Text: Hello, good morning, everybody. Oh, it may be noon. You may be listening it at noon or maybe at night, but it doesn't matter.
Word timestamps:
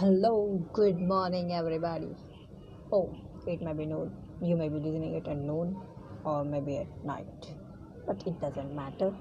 Hello, 0.00 0.34
good 0.72 0.98
morning, 0.98 1.52
everybody. 1.52 2.08
Oh, 2.90 3.14
it 3.46 3.60
may 3.60 3.74
be 3.74 3.84
noon. 3.84 4.10
You 4.40 4.56
may 4.56 4.70
be 4.70 4.78
listening 4.84 5.14
it 5.16 5.28
at 5.28 5.36
noon 5.36 5.76
or 6.24 6.42
maybe 6.42 6.78
at 6.78 6.90
night, 7.04 7.50
but 8.06 8.26
it 8.26 8.40
doesn't 8.40 8.74
matter. 8.74 9.20